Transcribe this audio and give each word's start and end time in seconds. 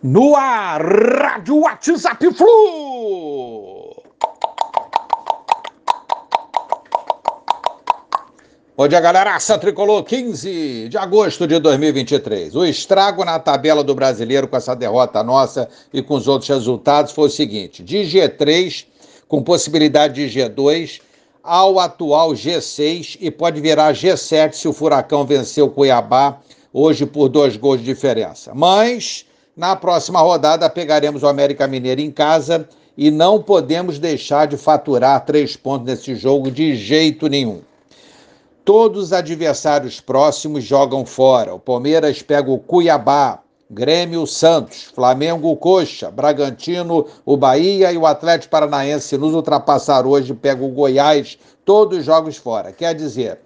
No 0.00 0.36
ar, 0.36 0.80
Rádio 0.80 1.58
WhatsApp 1.62 2.32
Flu! 2.32 3.96
Bom 8.76 8.86
dia, 8.86 9.00
galera. 9.00 9.34
Ação 9.34 9.58
Tricolor, 9.58 10.04
15 10.04 10.88
de 10.88 10.96
agosto 10.96 11.48
de 11.48 11.58
2023. 11.58 12.54
O 12.54 12.64
estrago 12.64 13.24
na 13.24 13.40
tabela 13.40 13.82
do 13.82 13.92
brasileiro 13.92 14.46
com 14.46 14.56
essa 14.56 14.76
derrota 14.76 15.20
nossa 15.24 15.68
e 15.92 16.00
com 16.00 16.14
os 16.14 16.28
outros 16.28 16.48
resultados 16.48 17.10
foi 17.10 17.26
o 17.26 17.30
seguinte: 17.30 17.82
de 17.82 18.02
G3, 18.02 18.86
com 19.26 19.42
possibilidade 19.42 20.28
de 20.28 20.40
G2, 20.40 21.00
ao 21.42 21.80
atual 21.80 22.34
G6 22.34 23.16
e 23.20 23.32
pode 23.32 23.60
virar 23.60 23.94
G7 23.94 24.52
se 24.52 24.68
o 24.68 24.72
Furacão 24.72 25.26
vencer 25.26 25.64
o 25.64 25.70
Cuiabá 25.70 26.38
hoje 26.72 27.04
por 27.04 27.28
dois 27.28 27.56
gols 27.56 27.80
de 27.80 27.84
diferença. 27.84 28.52
Mas 28.54 29.26
na 29.58 29.74
próxima 29.74 30.20
rodada, 30.20 30.70
pegaremos 30.70 31.24
o 31.24 31.26
América 31.26 31.66
Mineiro 31.66 32.00
em 32.00 32.12
casa 32.12 32.68
e 32.96 33.10
não 33.10 33.42
podemos 33.42 33.98
deixar 33.98 34.46
de 34.46 34.56
faturar 34.56 35.24
três 35.24 35.56
pontos 35.56 35.84
nesse 35.86 36.14
jogo 36.14 36.48
de 36.48 36.76
jeito 36.76 37.26
nenhum. 37.26 37.60
Todos 38.64 39.06
os 39.06 39.12
adversários 39.12 40.00
próximos 40.00 40.62
jogam 40.62 41.04
fora. 41.04 41.56
O 41.56 41.58
Palmeiras 41.58 42.22
pega 42.22 42.48
o 42.48 42.58
Cuiabá, 42.58 43.40
Grêmio 43.68 44.28
Santos, 44.28 44.84
Flamengo 44.94 45.56
Coxa, 45.56 46.08
Bragantino, 46.08 47.06
o 47.26 47.36
Bahia 47.36 47.90
e 47.90 47.98
o 47.98 48.06
Atlético 48.06 48.52
Paranaense 48.52 49.18
nos 49.18 49.34
ultrapassar 49.34 50.06
hoje 50.06 50.32
pega 50.34 50.64
o 50.64 50.68
Goiás, 50.68 51.36
todos 51.64 52.04
jogos 52.04 52.36
fora. 52.36 52.70
Quer 52.70 52.94
dizer, 52.94 53.40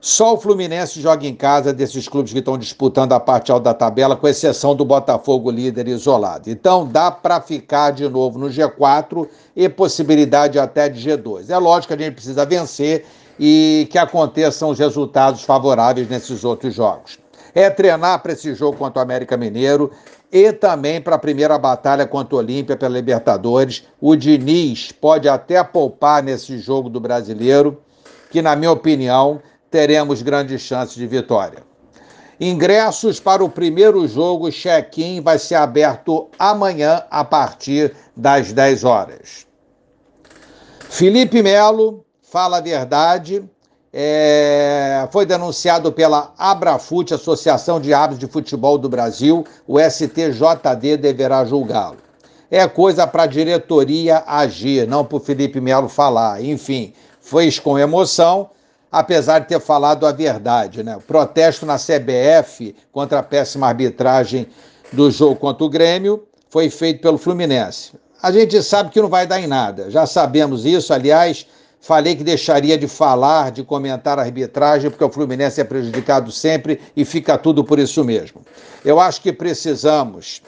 só 0.00 0.32
o 0.32 0.38
Fluminense 0.38 0.98
joga 0.98 1.26
em 1.26 1.34
casa 1.34 1.74
desses 1.74 2.08
clubes 2.08 2.32
que 2.32 2.38
estão 2.38 2.56
disputando 2.56 3.12
a 3.12 3.20
parte 3.20 3.52
alta 3.52 3.64
da 3.64 3.74
tabela, 3.74 4.16
com 4.16 4.26
exceção 4.26 4.74
do 4.74 4.82
Botafogo 4.82 5.50
líder 5.50 5.88
isolado. 5.88 6.48
Então 6.48 6.86
dá 6.86 7.10
para 7.10 7.38
ficar 7.38 7.90
de 7.90 8.08
novo 8.08 8.38
no 8.38 8.46
G4 8.46 9.28
e 9.54 9.68
possibilidade 9.68 10.58
até 10.58 10.88
de 10.88 11.06
G2. 11.06 11.50
É 11.50 11.58
lógico 11.58 11.94
que 11.94 12.02
a 12.02 12.06
gente 12.06 12.14
precisa 12.14 12.46
vencer 12.46 13.04
e 13.38 13.86
que 13.90 13.98
aconteçam 13.98 14.70
os 14.70 14.78
resultados 14.78 15.42
favoráveis 15.42 16.08
nesses 16.08 16.44
outros 16.44 16.74
jogos. 16.74 17.18
É 17.54 17.68
treinar 17.68 18.22
para 18.22 18.32
esse 18.32 18.54
jogo 18.54 18.78
contra 18.78 19.00
o 19.00 19.02
América 19.02 19.36
Mineiro 19.36 19.90
e 20.32 20.50
também 20.50 20.98
para 20.98 21.16
a 21.16 21.18
primeira 21.18 21.58
batalha 21.58 22.06
contra 22.06 22.36
o 22.36 22.38
Olímpia 22.38 22.74
pela 22.74 22.94
Libertadores. 22.94 23.84
O 24.00 24.16
Diniz 24.16 24.92
pode 24.92 25.28
até 25.28 25.62
poupar 25.62 26.22
nesse 26.22 26.56
jogo 26.56 26.88
do 26.88 27.00
brasileiro, 27.00 27.78
que, 28.30 28.40
na 28.40 28.56
minha 28.56 28.70
opinião, 28.70 29.42
teremos 29.70 30.22
grandes 30.22 30.60
chances 30.62 30.94
de 30.94 31.06
vitória. 31.06 31.62
Ingressos 32.40 33.20
para 33.20 33.44
o 33.44 33.50
primeiro 33.50 34.08
jogo 34.08 34.50
check-in 34.50 35.20
vai 35.20 35.38
ser 35.38 35.56
aberto 35.56 36.28
amanhã 36.38 37.04
a 37.10 37.22
partir 37.22 37.94
das 38.16 38.50
10 38.52 38.82
horas. 38.84 39.46
Felipe 40.88 41.42
Melo 41.42 42.04
fala 42.22 42.56
a 42.56 42.60
verdade. 42.60 43.44
É, 43.92 45.06
foi 45.10 45.26
denunciado 45.26 45.92
pela 45.92 46.32
Abrafute, 46.38 47.12
Associação 47.12 47.80
de 47.80 47.92
Árbitros 47.92 48.20
de 48.20 48.32
Futebol 48.32 48.78
do 48.78 48.88
Brasil. 48.88 49.44
O 49.66 49.78
STJD 49.78 50.96
deverá 50.96 51.44
julgá-lo. 51.44 51.98
É 52.50 52.66
coisa 52.66 53.06
para 53.06 53.24
a 53.24 53.26
diretoria 53.26 54.24
agir, 54.26 54.88
não 54.88 55.04
para 55.04 55.18
o 55.18 55.20
Felipe 55.20 55.60
Melo 55.60 55.88
falar. 55.88 56.42
Enfim, 56.42 56.94
fez 57.20 57.58
com 57.58 57.78
emoção 57.78 58.50
apesar 58.90 59.40
de 59.40 59.48
ter 59.48 59.60
falado 59.60 60.06
a 60.06 60.12
verdade. 60.12 60.82
Né? 60.82 60.96
O 60.96 61.00
protesto 61.00 61.64
na 61.64 61.76
CBF 61.76 62.74
contra 62.92 63.20
a 63.20 63.22
péssima 63.22 63.68
arbitragem 63.68 64.46
do 64.92 65.10
jogo 65.10 65.36
contra 65.36 65.64
o 65.64 65.68
Grêmio 65.68 66.24
foi 66.48 66.68
feito 66.68 67.00
pelo 67.00 67.18
Fluminense. 67.18 67.92
A 68.22 68.30
gente 68.30 68.62
sabe 68.62 68.90
que 68.90 69.00
não 69.00 69.08
vai 69.08 69.26
dar 69.26 69.40
em 69.40 69.46
nada, 69.46 69.90
já 69.90 70.06
sabemos 70.06 70.66
isso. 70.66 70.92
Aliás, 70.92 71.46
falei 71.80 72.14
que 72.14 72.24
deixaria 72.24 72.76
de 72.76 72.86
falar, 72.86 73.50
de 73.50 73.64
comentar 73.64 74.18
a 74.18 74.22
arbitragem, 74.22 74.90
porque 74.90 75.04
o 75.04 75.10
Fluminense 75.10 75.60
é 75.60 75.64
prejudicado 75.64 76.30
sempre 76.30 76.80
e 76.94 77.04
fica 77.04 77.38
tudo 77.38 77.64
por 77.64 77.78
isso 77.78 78.04
mesmo. 78.04 78.42
Eu 78.84 79.00
acho 79.00 79.22
que 79.22 79.32
precisamos 79.32 80.42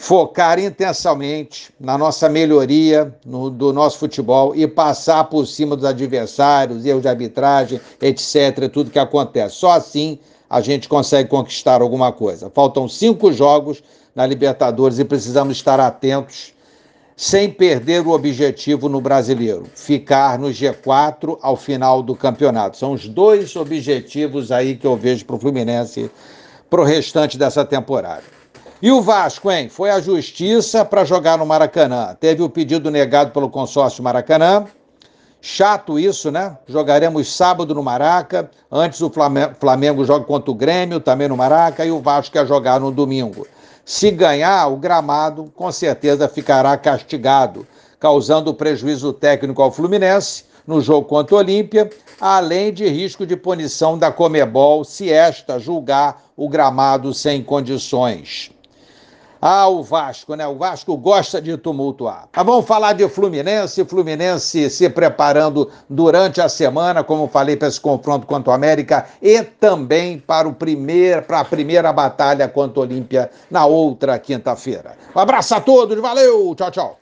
focar 0.00 0.58
intensamente 0.58 1.70
na 1.78 1.98
nossa 1.98 2.26
melhoria 2.26 3.14
no, 3.22 3.50
do 3.50 3.70
nosso 3.70 3.98
futebol 3.98 4.56
e 4.56 4.66
passar 4.66 5.24
por 5.24 5.44
cima 5.46 5.76
dos 5.76 5.84
adversários, 5.84 6.86
erros 6.86 7.02
de 7.02 7.08
arbitragem, 7.08 7.78
etc., 8.00 8.70
tudo 8.72 8.90
que 8.90 8.98
acontece. 8.98 9.56
Só 9.56 9.72
assim 9.72 10.18
a 10.48 10.62
gente 10.62 10.88
consegue 10.88 11.28
conquistar 11.28 11.82
alguma 11.82 12.10
coisa. 12.12 12.50
Faltam 12.54 12.88
cinco 12.88 13.30
jogos 13.30 13.82
na 14.14 14.24
Libertadores 14.24 14.98
e 14.98 15.04
precisamos 15.04 15.58
estar 15.58 15.78
atentos, 15.78 16.54
sem 17.14 17.50
perder 17.50 18.06
o 18.06 18.12
objetivo 18.12 18.88
no 18.88 19.02
brasileiro, 19.02 19.66
ficar 19.74 20.38
no 20.38 20.48
G4 20.48 21.36
ao 21.42 21.56
final 21.56 22.02
do 22.02 22.16
campeonato. 22.16 22.78
São 22.78 22.92
os 22.92 23.06
dois 23.06 23.54
objetivos 23.54 24.50
aí 24.50 24.76
que 24.76 24.86
eu 24.86 24.96
vejo 24.96 25.26
para 25.26 25.36
o 25.36 25.38
Fluminense 25.38 26.10
para 26.70 26.80
o 26.80 26.84
restante 26.84 27.36
dessa 27.36 27.66
temporada. 27.66 28.39
E 28.82 28.90
o 28.90 29.02
Vasco, 29.02 29.50
hein? 29.50 29.68
Foi 29.68 29.90
à 29.90 30.00
justiça 30.00 30.86
para 30.86 31.04
jogar 31.04 31.36
no 31.36 31.44
Maracanã. 31.44 32.16
Teve 32.18 32.42
o 32.42 32.48
pedido 32.48 32.90
negado 32.90 33.30
pelo 33.30 33.50
consórcio 33.50 34.02
Maracanã. 34.02 34.64
Chato 35.38 35.98
isso, 35.98 36.30
né? 36.30 36.56
Jogaremos 36.66 37.30
sábado 37.30 37.74
no 37.74 37.82
Maraca. 37.82 38.50
Antes 38.72 39.02
o 39.02 39.12
Flamengo 39.60 40.02
joga 40.06 40.24
contra 40.24 40.50
o 40.50 40.54
Grêmio, 40.54 40.98
também 40.98 41.28
no 41.28 41.36
Maraca, 41.36 41.84
e 41.84 41.90
o 41.90 42.00
Vasco 42.00 42.32
quer 42.32 42.46
jogar 42.46 42.80
no 42.80 42.90
domingo. 42.90 43.46
Se 43.84 44.10
ganhar, 44.10 44.66
o 44.68 44.78
gramado 44.78 45.52
com 45.54 45.70
certeza 45.70 46.26
ficará 46.26 46.74
castigado, 46.78 47.66
causando 47.98 48.54
prejuízo 48.54 49.12
técnico 49.12 49.60
ao 49.60 49.70
Fluminense 49.70 50.44
no 50.66 50.80
jogo 50.80 51.06
contra 51.06 51.34
o 51.34 51.38
Olímpia, 51.38 51.90
além 52.18 52.72
de 52.72 52.88
risco 52.88 53.26
de 53.26 53.36
punição 53.36 53.98
da 53.98 54.10
Comebol 54.10 54.84
se 54.84 55.10
esta 55.10 55.58
julgar 55.58 56.22
o 56.34 56.48
gramado 56.48 57.12
sem 57.12 57.42
condições. 57.42 58.50
Ah, 59.40 59.68
o 59.68 59.82
Vasco, 59.82 60.34
né? 60.34 60.46
O 60.46 60.56
Vasco 60.56 60.94
gosta 60.98 61.40
de 61.40 61.56
tumultuar. 61.56 62.28
Mas 62.34 62.46
vamos 62.46 62.66
falar 62.66 62.92
de 62.92 63.08
Fluminense, 63.08 63.84
Fluminense 63.86 64.68
se 64.68 64.90
preparando 64.90 65.70
durante 65.88 66.42
a 66.42 66.48
semana, 66.48 67.02
como 67.02 67.26
falei, 67.26 67.56
para 67.56 67.68
esse 67.68 67.80
confronto 67.80 68.26
contra 68.26 68.50
o 68.50 68.54
América 68.54 69.06
e 69.22 69.42
também 69.42 70.18
para, 70.18 70.46
o 70.46 70.52
primeir, 70.52 71.22
para 71.22 71.40
a 71.40 71.44
primeira 71.44 71.90
batalha 71.92 72.48
contra 72.48 72.80
o 72.80 72.82
Olímpia 72.82 73.30
na 73.50 73.64
outra 73.64 74.18
quinta-feira. 74.18 74.94
Um 75.16 75.20
abraço 75.20 75.54
a 75.54 75.60
todos, 75.60 75.98
valeu, 75.98 76.54
tchau, 76.54 76.70
tchau. 76.70 76.96